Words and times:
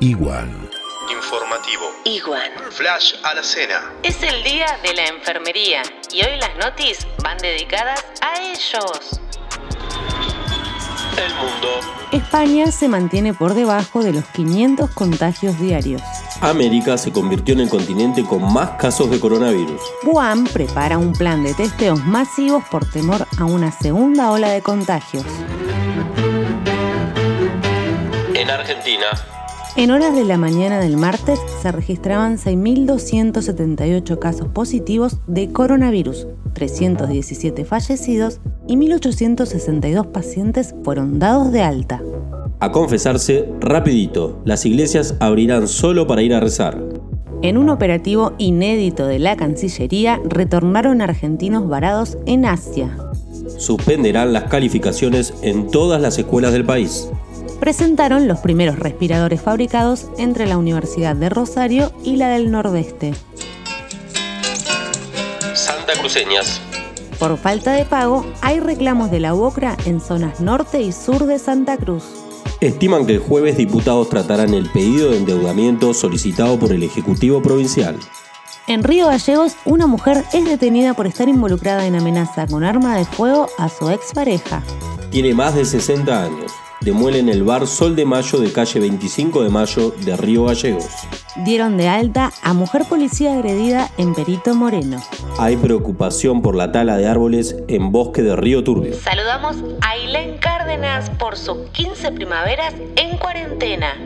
Igual. 0.00 0.70
Informativo. 1.10 1.84
Igual. 2.04 2.50
Flash 2.70 3.14
a 3.22 3.34
la 3.34 3.42
cena. 3.42 3.92
Es 4.02 4.22
el 4.22 4.42
día 4.42 4.66
de 4.82 4.92
la 4.92 5.06
enfermería 5.06 5.82
y 6.12 6.22
hoy 6.24 6.36
las 6.38 6.56
noticias 6.56 7.06
van 7.22 7.38
dedicadas 7.38 8.04
a 8.20 8.40
ellos. 8.42 9.20
El 11.16 11.34
mundo. 11.34 11.68
España 12.10 12.72
se 12.72 12.88
mantiene 12.88 13.34
por 13.34 13.54
debajo 13.54 14.02
de 14.02 14.12
los 14.12 14.24
500 14.26 14.90
contagios 14.90 15.58
diarios. 15.60 16.02
América 16.40 16.98
se 16.98 17.12
convirtió 17.12 17.54
en 17.54 17.60
el 17.60 17.68
continente 17.68 18.24
con 18.24 18.52
más 18.52 18.70
casos 18.72 19.10
de 19.10 19.20
coronavirus. 19.20 19.80
Wuhan 20.02 20.44
prepara 20.44 20.98
un 20.98 21.12
plan 21.12 21.44
de 21.44 21.54
testeos 21.54 22.04
masivos 22.04 22.64
por 22.64 22.90
temor 22.90 23.26
a 23.38 23.44
una 23.44 23.70
segunda 23.70 24.32
ola 24.32 24.50
de 24.50 24.60
contagios. 24.60 25.24
En 28.34 28.50
Argentina, 28.50 29.06
En 29.76 29.90
horas 29.90 30.14
de 30.14 30.24
la 30.24 30.38
mañana 30.38 30.78
del 30.78 30.96
martes 30.96 31.40
se 31.60 31.72
registraban 31.72 32.38
6.278 32.38 34.20
casos 34.20 34.46
positivos 34.46 35.18
de 35.26 35.50
coronavirus, 35.50 36.28
317 36.52 37.64
fallecidos 37.64 38.40
y 38.68 38.76
1.862 38.76 40.12
pacientes 40.12 40.76
fueron 40.84 41.18
dados 41.18 41.50
de 41.50 41.62
alta. 41.62 42.00
a 42.60 42.70
confesarse 42.70 43.48
rapidito, 43.60 44.40
las 44.44 44.64
iglesias 44.64 45.16
abrirán 45.18 45.66
solo 45.66 46.06
para 46.06 46.22
ir 46.22 46.34
a 46.34 46.40
rezar. 46.40 46.80
En 47.42 47.58
un 47.58 47.68
operativo 47.68 48.32
inédito 48.38 49.06
de 49.06 49.18
la 49.18 49.36
Cancillería 49.36 50.20
retornaron 50.24 51.02
argentinos 51.02 51.68
varados 51.68 52.16
en 52.26 52.46
Asia. 52.46 52.96
Suspenderán 53.58 54.32
las 54.32 54.44
calificaciones 54.44 55.34
en 55.42 55.66
todas 55.66 56.00
las 56.00 56.16
escuelas 56.16 56.52
del 56.52 56.64
país. 56.64 57.10
Presentaron 57.60 58.28
los 58.28 58.40
primeros 58.40 58.78
respiradores 58.78 59.40
fabricados 59.40 60.06
entre 60.18 60.46
la 60.46 60.58
Universidad 60.58 61.16
de 61.16 61.28
Rosario 61.28 61.92
y 62.02 62.16
la 62.16 62.28
del 62.28 62.50
Nordeste. 62.50 63.14
Santa 65.54 65.94
Cruceñas. 65.98 66.60
Por 67.18 67.38
falta 67.38 67.72
de 67.72 67.84
pago, 67.84 68.26
hay 68.42 68.60
reclamos 68.60 69.10
de 69.10 69.20
la 69.20 69.34
UOCRA 69.34 69.76
en 69.86 70.00
zonas 70.00 70.40
norte 70.40 70.82
y 70.82 70.92
sur 70.92 71.26
de 71.26 71.38
Santa 71.38 71.76
Cruz. 71.76 72.04
Estiman 72.60 73.06
que 73.06 73.14
el 73.14 73.18
jueves 73.18 73.56
diputados 73.56 74.08
tratarán 74.08 74.52
el 74.52 74.70
pedido 74.70 75.10
de 75.10 75.18
endeudamiento 75.18 75.94
solicitado 75.94 76.58
por 76.58 76.72
el 76.72 76.82
Ejecutivo 76.82 77.40
Provincial. 77.40 77.96
En 78.66 78.82
Río 78.82 79.06
Gallegos, 79.06 79.56
una 79.66 79.86
mujer 79.86 80.24
es 80.32 80.44
detenida 80.46 80.94
por 80.94 81.06
estar 81.06 81.28
involucrada 81.28 81.86
en 81.86 81.96
amenaza 81.96 82.46
con 82.46 82.64
arma 82.64 82.96
de 82.96 83.04
fuego 83.04 83.48
a 83.58 83.68
su 83.68 83.90
expareja. 83.90 84.62
Tiene 85.10 85.34
más 85.34 85.54
de 85.54 85.66
60 85.66 86.24
años. 86.24 86.52
Demuele 86.84 87.18
en 87.18 87.30
el 87.30 87.44
bar 87.44 87.66
Sol 87.66 87.96
de 87.96 88.04
Mayo 88.04 88.38
de 88.38 88.52
calle 88.52 88.78
25 88.78 89.42
de 89.42 89.48
Mayo 89.48 89.94
de 90.04 90.18
Río 90.18 90.44
Gallegos. 90.44 90.84
Dieron 91.36 91.78
de 91.78 91.88
alta 91.88 92.30
a 92.42 92.52
mujer 92.52 92.82
policía 92.86 93.32
agredida 93.32 93.90
en 93.96 94.14
Perito 94.14 94.54
Moreno. 94.54 95.02
Hay 95.38 95.56
preocupación 95.56 96.42
por 96.42 96.54
la 96.54 96.72
tala 96.72 96.98
de 96.98 97.06
árboles 97.06 97.56
en 97.68 97.90
bosque 97.90 98.20
de 98.20 98.36
Río 98.36 98.64
Turbio. 98.64 98.92
Saludamos 98.96 99.56
a 99.80 99.92
Ailén 99.92 100.36
Cárdenas 100.36 101.08
por 101.08 101.38
sus 101.38 101.56
15 101.72 102.12
primaveras 102.12 102.74
en 102.96 103.16
cuarentena. 103.16 103.96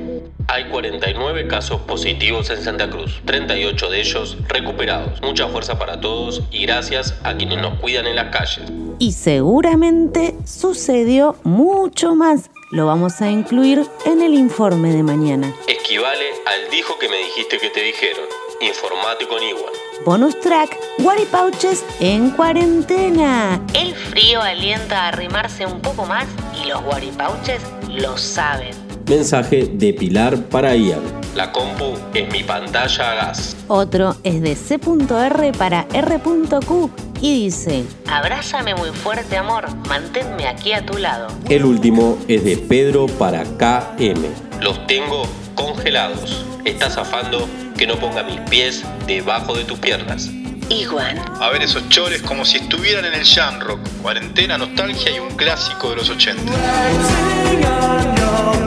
Hay 0.47 0.69
49 0.71 1.49
casos 1.49 1.81
positivos 1.81 2.49
en 2.51 2.63
Santa 2.63 2.89
Cruz, 2.89 3.21
38 3.25 3.91
de 3.91 4.01
ellos 4.01 4.39
recuperados. 4.49 5.21
Mucha 5.21 5.49
fuerza 5.49 5.81
para 5.81 6.01
todos 6.01 6.45
y 6.53 6.63
gracias 6.63 7.19
a 7.25 7.35
quienes 7.35 7.61
nos 7.61 7.81
cuidan 7.81 8.07
en 8.07 8.15
las 8.15 8.29
calles. 8.35 8.71
Y 9.01 9.13
seguramente 9.13 10.37
sucedió 10.45 11.35
mucho 11.43 12.15
más. 12.15 12.49
Lo 12.71 12.85
vamos 12.85 13.23
a 13.23 13.31
incluir 13.31 13.87
en 14.05 14.21
el 14.21 14.35
informe 14.35 14.93
de 14.93 15.03
mañana. 15.03 15.55
Esquivale 15.67 16.27
al 16.45 16.71
dijo 16.71 16.99
que 16.99 17.09
me 17.09 17.17
dijiste 17.17 17.57
que 17.57 17.71
te 17.71 17.81
dijeron. 17.83 18.25
Informate 18.61 19.27
con 19.27 19.43
Igual. 19.43 19.73
Bonus 20.05 20.39
track, 20.41 20.77
Guaripauches 20.99 21.83
en 21.99 22.31
cuarentena. 22.33 23.65
El 23.73 23.95
frío 23.95 24.43
alienta 24.43 25.05
a 25.05 25.09
arrimarse 25.09 25.65
un 25.65 25.81
poco 25.81 26.05
más 26.05 26.27
y 26.63 26.69
los 26.69 26.83
guaripauches 26.83 27.63
lo 27.89 28.19
saben. 28.19 28.75
Mensaje 29.09 29.71
de 29.73 29.95
Pilar 29.95 30.37
para 30.37 30.77
Ian. 30.77 31.01
La 31.35 31.51
compu 31.51 31.95
es 32.13 32.31
mi 32.31 32.43
pantalla 32.43 33.13
a 33.13 33.15
gas. 33.15 33.57
Otro 33.69 34.17
es 34.25 34.43
de 34.43 34.55
C.R 34.55 35.53
para 35.53 35.87
R.Q 35.95 37.08
y 37.21 37.45
dice, 37.45 37.85
Abrázame 38.07 38.75
muy 38.75 38.91
fuerte, 38.91 39.37
amor. 39.37 39.67
Manténme 39.89 40.47
aquí 40.47 40.73
a 40.73 40.85
tu 40.85 40.99
lado. 40.99 41.29
El 41.49 41.65
último 41.65 42.19
es 42.29 42.45
de 42.45 42.57
Pedro 42.57 43.07
para 43.07 43.45
KM. 43.45 44.25
Los 44.61 44.87
tengo 44.87 45.29
congelados. 45.55 46.45
Está 46.65 46.91
zafando 46.91 47.49
que 47.77 47.87
no 47.87 47.97
ponga 47.97 48.23
mis 48.23 48.41
pies 48.51 48.85
debajo 49.07 49.55
de 49.55 49.65
tus 49.65 49.79
piernas. 49.79 50.31
Igual. 50.69 51.19
A 51.41 51.49
ver 51.51 51.63
esos 51.63 51.89
chores 51.89 52.21
como 52.23 52.45
si 52.45 52.59
estuvieran 52.59 53.05
en 53.07 53.15
el 53.15 53.25
Jamrock. 53.25 53.81
Cuarentena, 54.03 54.59
nostalgia 54.59 55.15
y 55.15 55.19
un 55.19 55.31
clásico 55.31 55.91
de 55.91 55.97
los 55.97 56.11
80. 56.11 56.43
Sing 56.43 57.65
on 57.65 58.58